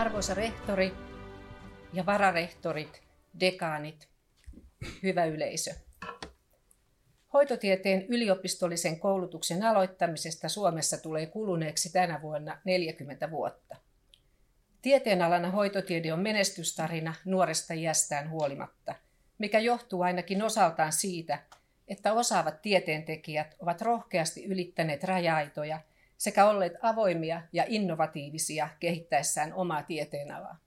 [0.00, 0.92] Arvoisa rehtori
[1.92, 3.02] ja vararehtorit,
[3.40, 4.08] dekaanit,
[5.02, 5.74] hyvä yleisö.
[7.32, 13.76] Hoitotieteen yliopistollisen koulutuksen aloittamisesta Suomessa tulee kuluneeksi tänä vuonna 40 vuotta.
[14.82, 18.94] Tieteenalana hoitotiede on menestystarina nuoresta iästään huolimatta,
[19.38, 21.38] mikä johtuu ainakin osaltaan siitä,
[21.88, 25.80] että osaavat tieteentekijät ovat rohkeasti ylittäneet rajaitoja
[26.20, 30.58] sekä olleet avoimia ja innovatiivisia kehittäessään omaa tieteenalaa.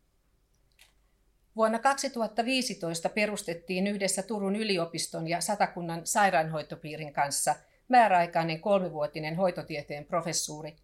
[1.56, 7.56] Vuonna 2015 perustettiin yhdessä Turun yliopiston ja Satakunnan sairaanhoitopiirin kanssa
[7.88, 10.76] määräaikainen kolmivuotinen hoitotieteen professuuri,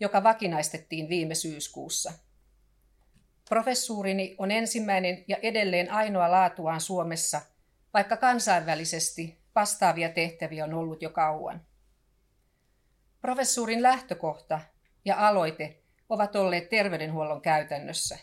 [0.00, 2.12] joka vakinaistettiin viime syyskuussa.
[3.48, 7.40] Professuurini on ensimmäinen ja edelleen ainoa laatuaan Suomessa,
[7.94, 11.60] vaikka kansainvälisesti vastaavia tehtäviä on ollut jo kauan.
[13.24, 14.60] Professuurin lähtökohta
[15.04, 18.18] ja aloite ovat olleet terveydenhuollon käytännössä.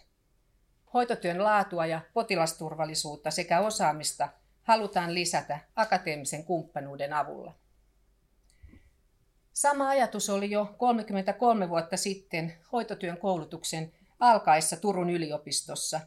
[0.94, 4.30] Hoitotyön laatua ja potilasturvallisuutta sekä osaamista
[4.64, 7.56] halutaan lisätä akateemisen kumppanuuden avulla.
[9.54, 16.00] Sama ajatus oli jo 33 vuotta sitten hoitotyön koulutuksen alkaessa Turun yliopistossa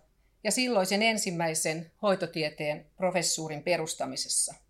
[0.44, 4.63] ja silloisen ensimmäisen hoitotieteen professuurin perustamisessa.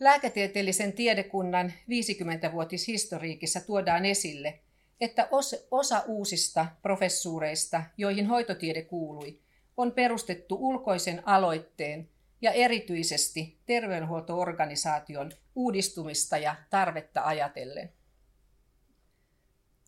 [0.00, 4.60] Lääketieteellisen tiedekunnan 50-vuotishistoriikissa tuodaan esille,
[5.00, 5.28] että
[5.70, 9.40] osa uusista professuureista, joihin hoitotiede kuului,
[9.76, 12.08] on perustettu ulkoisen aloitteen
[12.40, 17.92] ja erityisesti terveydenhuoltoorganisaation uudistumista ja tarvetta ajatellen.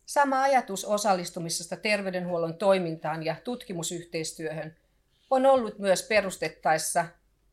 [0.05, 4.77] Sama ajatus osallistumisesta terveydenhuollon toimintaan ja tutkimusyhteistyöhön
[5.29, 7.05] on ollut myös perustettaessa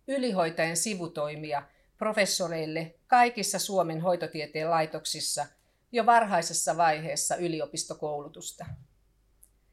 [0.08, 1.62] ylihoitajan sivutoimia
[2.00, 5.46] professoreille kaikissa Suomen hoitotieteen laitoksissa
[5.92, 8.66] jo varhaisessa vaiheessa yliopistokoulutusta.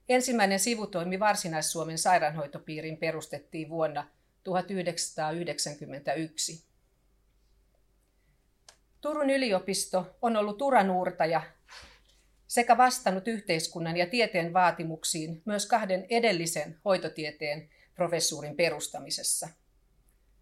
[0.09, 4.07] Ensimmäinen sivutoimi Varsinais-Suomen sairaanhoitopiirin perustettiin vuonna
[4.43, 6.65] 1991.
[9.01, 11.41] Turun yliopisto on ollut uranuurtaja
[12.47, 19.49] sekä vastannut yhteiskunnan ja tieteen vaatimuksiin myös kahden edellisen hoitotieteen professuurin perustamisessa.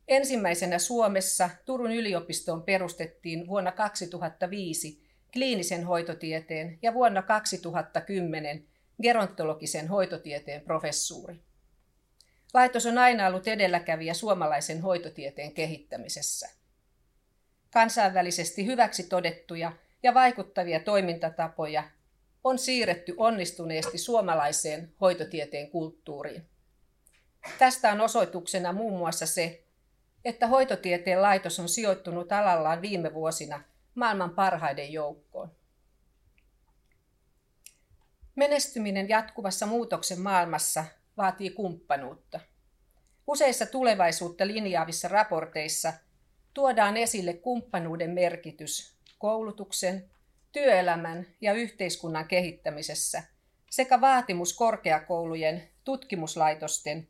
[0.07, 8.65] Ensimmäisenä Suomessa Turun yliopistoon perustettiin vuonna 2005 kliinisen hoitotieteen ja vuonna 2010
[9.01, 11.39] gerontologisen hoitotieteen professuuri.
[12.53, 16.49] Laitos on aina ollut edelläkävijä suomalaisen hoitotieteen kehittämisessä.
[17.73, 19.71] Kansainvälisesti hyväksi todettuja
[20.03, 21.83] ja vaikuttavia toimintatapoja
[22.43, 26.45] on siirretty onnistuneesti suomalaiseen hoitotieteen kulttuuriin.
[27.59, 29.64] Tästä on osoituksena muun muassa se,
[30.25, 33.63] että hoitotieteen laitos on sijoittunut alallaan viime vuosina
[33.95, 35.51] maailman parhaiden joukkoon.
[38.35, 40.85] Menestyminen jatkuvassa muutoksen maailmassa
[41.17, 42.39] vaatii kumppanuutta.
[43.27, 45.93] Useissa tulevaisuutta linjaavissa raporteissa
[46.53, 50.09] tuodaan esille kumppanuuden merkitys koulutuksen,
[50.51, 53.23] työelämän ja yhteiskunnan kehittämisessä
[53.69, 57.07] sekä vaatimus korkeakoulujen, tutkimuslaitosten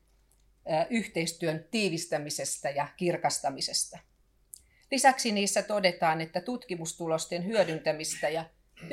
[0.90, 4.00] yhteistyön tiivistämisestä ja kirkastamisesta.
[4.92, 8.46] Lisäksi niissä todetaan, että tutkimustulosten hyödyntämistä ja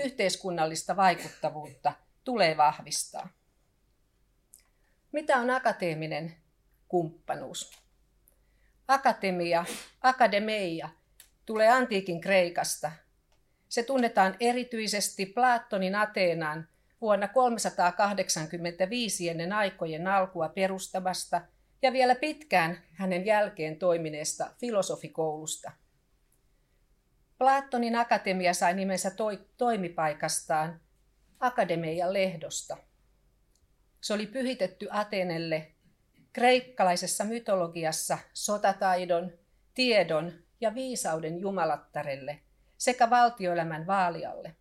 [0.04, 1.92] yhteiskunnallista vaikuttavuutta
[2.24, 3.28] tulee vahvistaa.
[5.12, 6.36] Mitä on akateeminen
[6.88, 7.82] kumppanuus?
[8.88, 9.64] Akatemia,
[10.00, 10.88] akademeia,
[11.46, 12.92] tulee antiikin Kreikasta.
[13.68, 16.68] Se tunnetaan erityisesti Platonin Ateenaan
[17.00, 21.40] vuonna 385 ennen aikojen alkua perustamasta
[21.82, 25.72] ja vielä pitkään hänen jälkeen toimineesta filosofikoulusta.
[27.38, 30.80] Platonin akatemia sai nimensä toi- toimipaikastaan
[31.40, 32.76] Akademian lehdosta.
[34.00, 35.72] Se oli pyhitetty Atenelle
[36.32, 39.32] kreikkalaisessa mytologiassa sotataidon,
[39.74, 42.40] tiedon ja viisauden jumalattarelle
[42.78, 44.56] sekä valtioelämän vaalialle.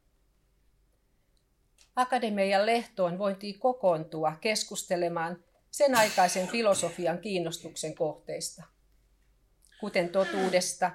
[1.95, 8.63] Akademian lehtoon voitiin kokoontua keskustelemaan sen aikaisen filosofian kiinnostuksen kohteista,
[9.79, 10.91] kuten totuudesta,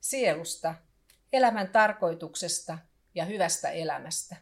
[0.00, 0.74] sielusta,
[1.32, 2.78] elämän tarkoituksesta
[3.14, 4.36] ja hyvästä elämästä.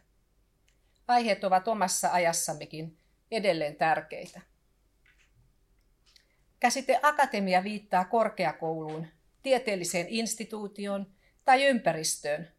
[1.07, 2.97] Aiheet ovat omassa ajassammekin
[3.31, 4.41] edelleen tärkeitä.
[6.59, 9.07] Käsite akatemia viittaa korkeakouluun,
[9.43, 11.13] tieteelliseen instituutioon
[11.45, 12.51] tai ympäristöön,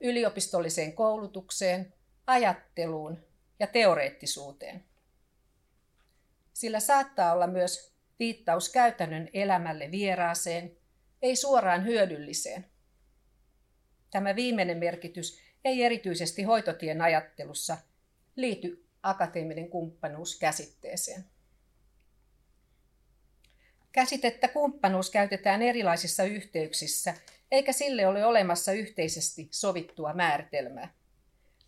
[0.00, 1.94] yliopistolliseen koulutukseen,
[2.26, 3.18] ajatteluun
[3.58, 4.84] ja teoreettisuuteen.
[6.56, 10.76] Sillä saattaa olla myös viittaus käytännön elämälle vieraaseen,
[11.22, 12.66] ei suoraan hyödylliseen.
[14.10, 17.76] Tämä viimeinen merkitys ei erityisesti hoitotien ajattelussa
[18.36, 21.24] liity akateeminen kumppanuus käsitteeseen.
[23.92, 27.14] Käsitettä kumppanuus käytetään erilaisissa yhteyksissä,
[27.50, 30.94] eikä sille ole olemassa yhteisesti sovittua määritelmää.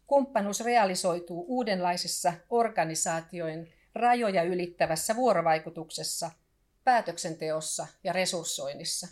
[0.06, 6.30] Kumppanuus realisoituu uudenlaisessa organisaatioin rajoja ylittävässä vuorovaikutuksessa,
[6.84, 9.08] päätöksenteossa ja resurssoinnissa.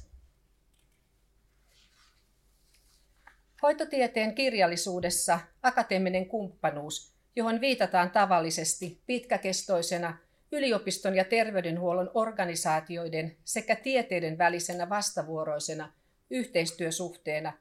[3.62, 10.18] Hoitotieteen kirjallisuudessa akateeminen kumppanuus, johon viitataan tavallisesti pitkäkestoisena
[10.52, 15.92] yliopiston ja terveydenhuollon organisaatioiden sekä tieteiden välisenä vastavuoroisena
[16.30, 17.52] yhteistyösuhteena,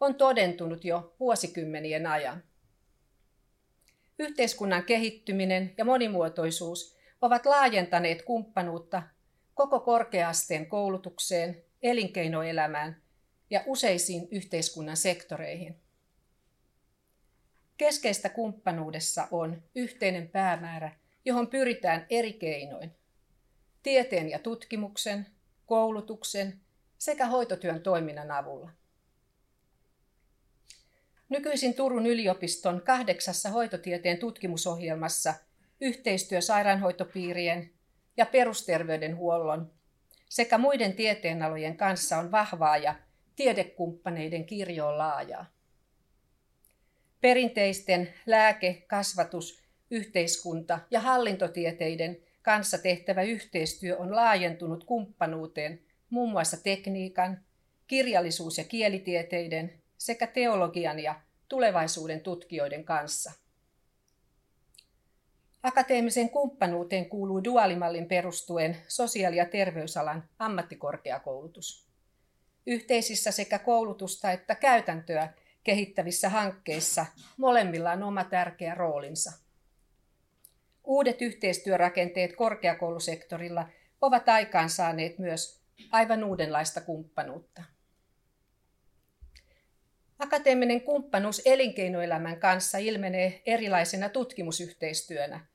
[0.00, 2.42] on todentunut jo vuosikymmenien ajan.
[4.18, 9.02] Yhteiskunnan kehittyminen ja monimuotoisuus ovat laajentaneet kumppanuutta
[9.54, 13.02] koko korkeasteen koulutukseen, elinkeinoelämään
[13.50, 15.80] ja useisiin yhteiskunnan sektoreihin.
[17.76, 22.90] Keskeistä kumppanuudessa on yhteinen päämäärä, johon pyritään eri keinoin.
[23.82, 25.26] Tieteen ja tutkimuksen,
[25.66, 26.60] koulutuksen
[26.98, 28.70] sekä hoitotyön toiminnan avulla.
[31.28, 35.34] Nykyisin Turun yliopiston kahdeksassa hoitotieteen tutkimusohjelmassa
[35.80, 37.70] yhteistyö sairaanhoitopiirien
[38.16, 39.70] ja perusterveydenhuollon
[40.28, 42.94] sekä muiden tieteenalojen kanssa on vahvaa ja
[43.36, 45.46] tiedekumppaneiden kirjo on laajaa.
[47.20, 55.80] Perinteisten lääke-, kasvatus-, yhteiskunta- ja hallintotieteiden kanssa tehtävä yhteistyö on laajentunut kumppanuuteen
[56.10, 57.44] muun muassa tekniikan,
[57.86, 63.32] kirjallisuus- ja kielitieteiden sekä teologian ja tulevaisuuden tutkijoiden kanssa.
[65.62, 71.88] Akateemisen kumppanuuteen kuuluu duaalimallin perustuen sosiaali- ja terveysalan ammattikorkeakoulutus.
[72.66, 75.32] Yhteisissä sekä koulutusta että käytäntöä
[75.64, 77.06] kehittävissä hankkeissa
[77.36, 79.32] molemmilla on oma tärkeä roolinsa.
[80.84, 83.68] Uudet yhteistyörakenteet korkeakoulusektorilla
[84.00, 85.60] ovat aikaansaaneet myös
[85.90, 87.62] aivan uudenlaista kumppanuutta.
[90.18, 95.46] Akateeminen kumppanuus elinkeinoelämän kanssa ilmenee erilaisena tutkimusyhteistyönä,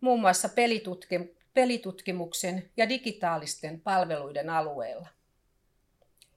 [0.00, 0.48] muun muassa
[1.54, 5.08] pelitutkimuksen ja digitaalisten palveluiden alueella.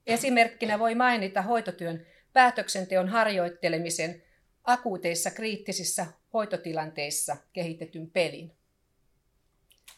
[0.07, 4.23] Esimerkkinä voi mainita hoitotyön päätöksenteon harjoittelemisen
[4.63, 8.51] akuuteissa kriittisissä hoitotilanteissa kehitetyn pelin.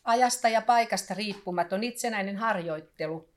[0.04, 3.30] Ajasta ja paikasta riippumaton itsenäinen harjoittelu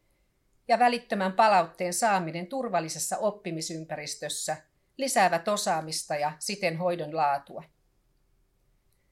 [0.68, 4.56] ja välittömän palautteen saaminen turvallisessa oppimisympäristössä
[4.96, 7.64] lisäävät osaamista ja siten hoidon laatua.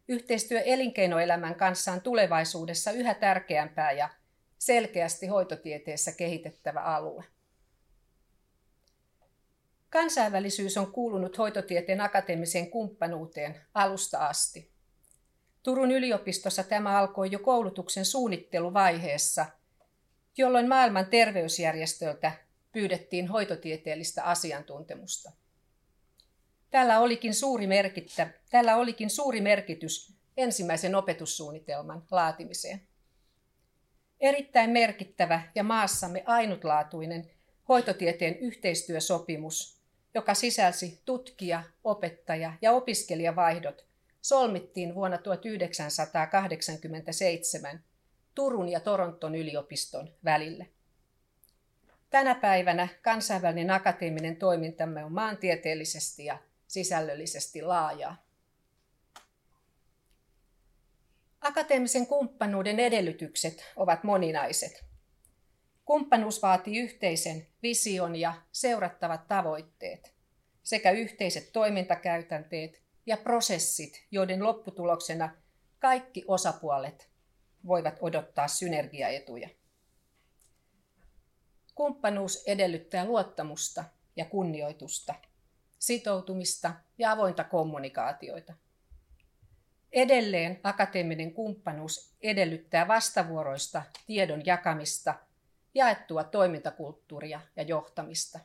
[0.08, 4.08] Yhteistyö elinkeinoelämän kanssa on tulevaisuudessa yhä tärkeämpää ja
[4.58, 7.24] selkeästi hoitotieteessä kehitettävä alue.
[9.90, 14.72] Kansainvälisyys on kuulunut hoitotieteen akateemiseen kumppanuuteen alusta asti.
[15.62, 19.46] Turun yliopistossa tämä alkoi jo koulutuksen suunnitteluvaiheessa,
[20.36, 22.32] jolloin maailman terveysjärjestöltä
[22.72, 25.32] pyydettiin hoitotieteellistä asiantuntemusta.
[26.70, 32.82] Tällä olikin, suuri merkittä, tällä olikin suuri merkitys ensimmäisen opetussuunnitelman laatimiseen.
[34.20, 37.30] Erittäin merkittävä ja maassamme ainutlaatuinen
[37.68, 39.78] hoitotieteen yhteistyösopimus
[40.14, 43.84] joka sisälsi tutkija, opettaja ja opiskelijavaihdot,
[44.22, 47.84] solmittiin vuonna 1987
[48.34, 50.68] Turun ja Toronton yliopiston välille.
[52.10, 58.24] Tänä päivänä kansainvälinen akateeminen toimintamme on maantieteellisesti ja sisällöllisesti laajaa.
[61.40, 64.84] Akateemisen kumppanuuden edellytykset ovat moninaiset.
[65.84, 70.18] Kumppanuus vaatii yhteisen vision ja seurattavat tavoitteet
[70.62, 75.34] sekä yhteiset toimintakäytänteet ja prosessit, joiden lopputuloksena
[75.78, 77.07] kaikki osapuolet
[77.66, 79.48] voivat odottaa synergiaetuja.
[81.74, 83.84] Kumppanuus edellyttää luottamusta
[84.16, 85.14] ja kunnioitusta,
[85.78, 88.54] sitoutumista ja avointa kommunikaatioita.
[89.92, 95.14] Edelleen akateeminen kumppanuus edellyttää vastavuoroista tiedon jakamista–
[95.74, 98.38] jaettua toimintakulttuuria ja johtamista.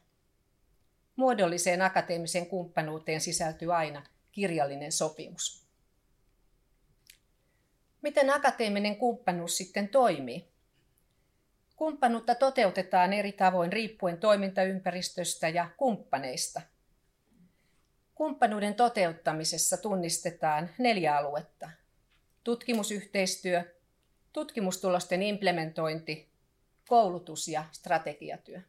[1.16, 5.63] Muodolliseen akateemiseen kumppanuuteen sisältyy aina kirjallinen sopimus.
[8.04, 10.48] Miten akateeminen kumppanuus sitten toimii?
[11.76, 16.62] Kumppanuutta toteutetaan eri tavoin riippuen toimintaympäristöstä ja kumppaneista.
[18.16, 21.70] Kumppanuuden toteuttamisessa tunnistetaan neljä aluetta.
[22.44, 23.76] Tutkimusyhteistyö,
[24.34, 26.30] tutkimustulosten implementointi,
[26.88, 28.62] koulutus ja strategiatyö.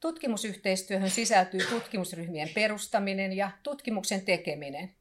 [0.00, 4.94] Tutkimusyhteistyöhön sisältyy tutkimusryhmien perustaminen ja tutkimuksen tekeminen,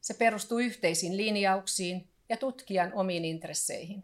[0.00, 4.02] Se perustuu yhteisiin linjauksiin ja tutkijan omiin intresseihin.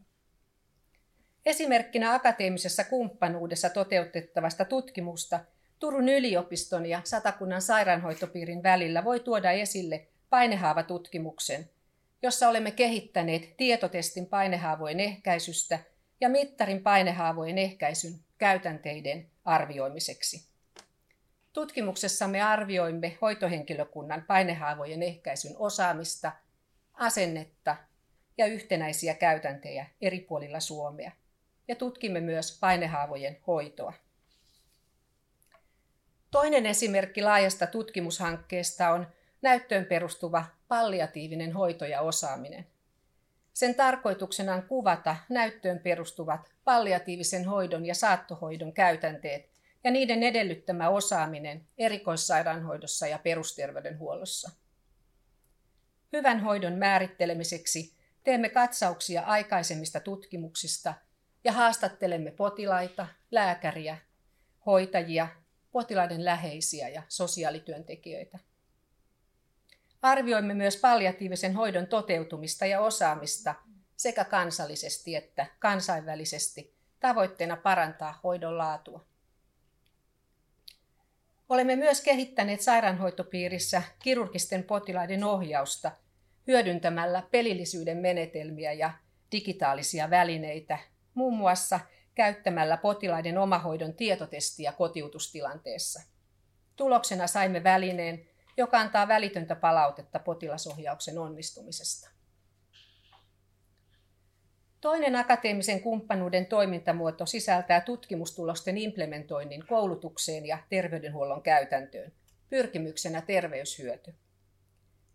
[1.46, 5.40] Esimerkkinä akateemisessa kumppanuudessa toteutettavasta tutkimusta
[5.78, 11.70] Turun yliopiston ja Satakunnan sairaanhoitopiirin välillä voi tuoda esille painehaavatutkimuksen,
[12.22, 15.78] jossa olemme kehittäneet tietotestin painehaavojen ehkäisystä
[16.20, 20.55] ja mittarin painehaavojen ehkäisyn käytänteiden arvioimiseksi.
[21.56, 26.32] Tutkimuksessamme arvioimme hoitohenkilökunnan painehaavojen ehkäisyn osaamista,
[26.92, 27.76] asennetta
[28.38, 31.10] ja yhtenäisiä käytäntejä eri puolilla Suomea.
[31.68, 33.92] Ja tutkimme myös painehaavojen hoitoa.
[36.30, 39.06] Toinen esimerkki laajasta tutkimushankkeesta on
[39.42, 42.66] näyttöön perustuva palliatiivinen hoito ja osaaminen.
[43.52, 49.55] Sen tarkoituksena on kuvata näyttöön perustuvat palliatiivisen hoidon ja saattohoidon käytänteet
[49.86, 54.50] ja niiden edellyttämä osaaminen erikoissairaanhoidossa ja perusterveydenhuollossa.
[56.12, 60.94] Hyvän hoidon määrittelemiseksi teemme katsauksia aikaisemmista tutkimuksista
[61.44, 63.98] ja haastattelemme potilaita, lääkäriä,
[64.66, 65.28] hoitajia,
[65.72, 68.38] potilaiden läheisiä ja sosiaalityöntekijöitä.
[70.02, 73.54] Arvioimme myös palliatiivisen hoidon toteutumista ja osaamista
[73.96, 79.15] sekä kansallisesti että kansainvälisesti tavoitteena parantaa hoidon laatua.
[81.48, 85.92] Olemme myös kehittäneet sairaanhoitopiirissä kirurgisten potilaiden ohjausta
[86.46, 88.90] hyödyntämällä pelillisyyden menetelmiä ja
[89.32, 90.78] digitaalisia välineitä,
[91.14, 91.80] muun muassa
[92.14, 96.02] käyttämällä potilaiden omahoidon tietotestiä kotiutustilanteessa.
[96.76, 98.26] Tuloksena saimme välineen,
[98.56, 102.15] joka antaa välitöntä palautetta potilasohjauksen onnistumisesta.
[104.86, 112.12] Toinen akateemisen kumppanuuden toimintamuoto sisältää tutkimustulosten implementoinnin koulutukseen ja terveydenhuollon käytäntöön,
[112.50, 114.14] pyrkimyksenä terveyshyöty.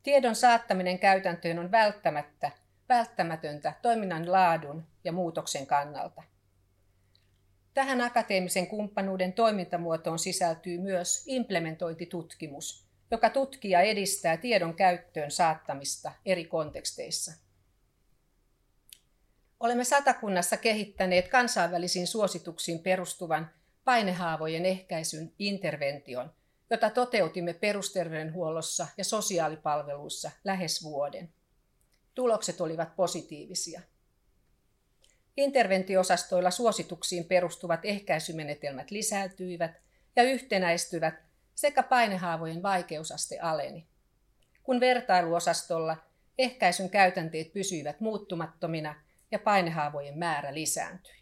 [0.03, 2.51] Tiedon saattaminen käytäntöön on välttämättä,
[2.89, 6.23] välttämätöntä toiminnan laadun ja muutoksen kannalta.
[7.73, 16.45] Tähän akateemisen kumppanuuden toimintamuotoon sisältyy myös implementointitutkimus, joka tutkii ja edistää tiedon käyttöön saattamista eri
[16.45, 17.50] konteksteissa.
[19.61, 23.49] Olemme satakunnassa kehittäneet kansainvälisiin suosituksiin perustuvan
[23.83, 26.33] painehaavojen ehkäisyn intervention,
[26.69, 31.33] jota toteutimme perusterveydenhuollossa ja sosiaalipalveluissa lähes vuoden.
[32.15, 33.81] Tulokset olivat positiivisia.
[35.37, 39.71] Interventiosastoilla suosituksiin perustuvat ehkäisymenetelmät lisääntyivät
[40.15, 41.15] ja yhtenäistyvät
[41.55, 43.87] sekä painehaavojen vaikeusaste aleni.
[44.63, 45.97] Kun vertailuosastolla
[46.37, 48.95] ehkäisyn käytänteet pysyivät muuttumattomina
[49.31, 51.21] ja painehaavojen määrä lisääntyi.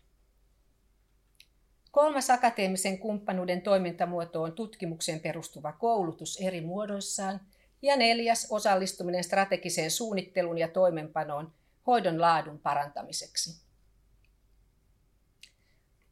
[1.92, 7.42] Kolmas akateemisen kumppanuuden toimintamuoto on tutkimukseen perustuva koulutus eri muodoissaan
[7.82, 11.54] ja neljäs osallistuminen strategiseen suunnitteluun ja toimenpanoon
[11.88, 13.62] hoidon laadun parantamiseksi.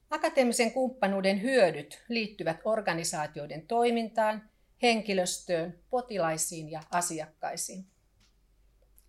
[0.09, 4.49] Akateemisen kumppanuuden hyödyt liittyvät organisaatioiden toimintaan,
[4.81, 7.85] henkilöstöön, potilaisiin ja asiakkaisiin.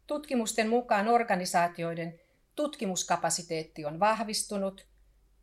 [0.06, 2.20] Tutkimusten mukaan organisaatioiden
[2.58, 4.86] tutkimuskapasiteetti on vahvistunut,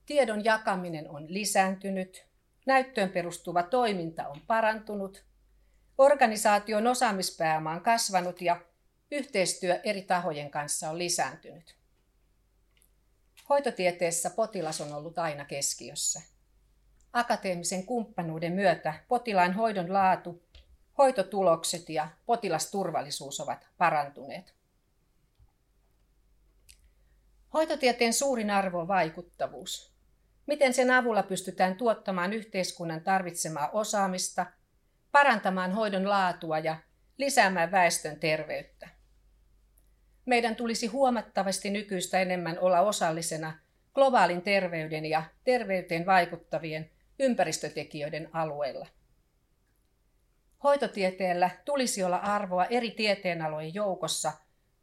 [0.06, 2.26] tiedon jakaminen on lisääntynyt,
[2.66, 5.26] näyttöön perustuva toiminta on parantunut,
[5.98, 8.62] organisaation osaamispääoma on kasvanut ja
[9.12, 11.76] yhteistyö eri tahojen kanssa on lisääntynyt.
[13.50, 16.22] Hoitotieteessä potilas on ollut aina keskiössä.
[17.14, 20.44] Akateemisen kumppanuuden myötä potilaan hoidon laatu,
[20.98, 24.56] hoitotulokset ja potilasturvallisuus ovat parantuneet.
[27.56, 29.94] Hoitotieteen suurin arvo on vaikuttavuus.
[30.46, 34.46] Miten sen avulla pystytään tuottamaan yhteiskunnan tarvitsemaa osaamista,
[35.12, 36.78] parantamaan hoidon laatua ja
[37.18, 38.96] lisäämään väestön terveyttä
[40.26, 43.60] meidän tulisi huomattavasti nykyistä enemmän olla osallisena
[43.94, 48.88] globaalin terveyden ja terveyteen vaikuttavien ympäristötekijöiden alueella.
[50.64, 54.34] Hoitotieteellä tulisi olla arvoa eri tieteenalojen joukossa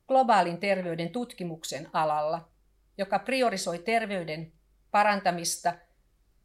[0.08, 2.48] globaalin terveyden tutkimuksen alalla,
[2.98, 4.52] joka priorisoi terveyden
[4.90, 5.74] parantamista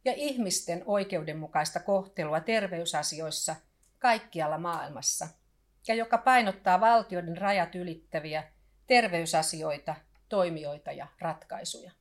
[0.04, 3.56] ja ihmisten oikeudenmukaista kohtelua terveysasioissa
[3.98, 5.28] kaikkialla maailmassa,
[5.88, 8.44] ja joka painottaa valtioiden rajat ylittäviä
[8.86, 9.94] terveysasioita,
[10.28, 11.92] toimijoita ja ratkaisuja.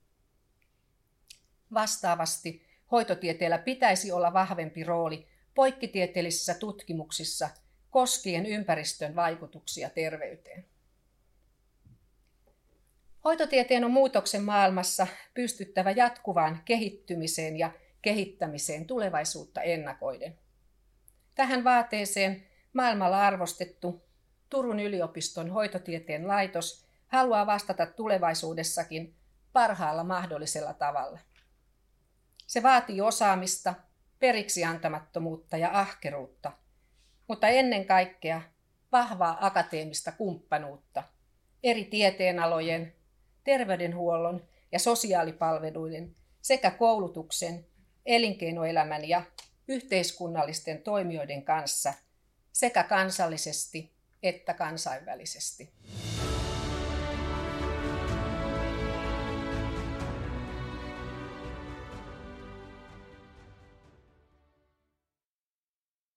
[1.73, 7.49] Vastaavasti hoitotieteellä pitäisi olla vahvempi rooli poikkitieteellisissä tutkimuksissa
[7.89, 10.65] koskien ympäristön vaikutuksia terveyteen.
[13.27, 20.39] Hoitotieteen on muutoksen maailmassa pystyttävä jatkuvaan kehittymiseen ja kehittämiseen tulevaisuutta ennakoiden.
[21.35, 24.03] Tähän vaateeseen maailmalla arvostettu
[24.49, 29.15] Turun yliopiston hoitotieteen laitos haluaa vastata tulevaisuudessakin
[29.53, 31.19] parhaalla mahdollisella tavalla.
[32.47, 33.73] Se vaatii osaamista,
[34.19, 36.51] periksi antamattomuutta ja ahkeruutta,
[37.27, 38.41] mutta ennen kaikkea
[38.91, 41.03] vahvaa akateemista kumppanuutta
[41.63, 42.96] eri tieteenalojen,
[43.47, 47.65] terveydenhuollon ja sosiaalipalveluiden sekä koulutuksen,
[48.05, 49.23] elinkeinoelämän ja
[49.67, 51.93] yhteiskunnallisten toimijoiden kanssa
[52.51, 53.91] sekä kansallisesti
[54.23, 55.69] että kansainvälisesti.